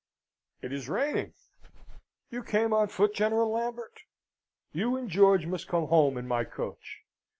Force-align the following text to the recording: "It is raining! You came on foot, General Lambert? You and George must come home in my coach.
"It 0.63 0.73
is 0.73 0.89
raining! 0.89 1.35
You 2.31 2.41
came 2.43 2.73
on 2.73 2.87
foot, 2.87 3.13
General 3.13 3.51
Lambert? 3.51 3.99
You 4.73 4.97
and 4.97 5.07
George 5.07 5.45
must 5.45 5.67
come 5.67 5.89
home 5.89 6.17
in 6.17 6.27
my 6.27 6.43
coach. 6.43 7.01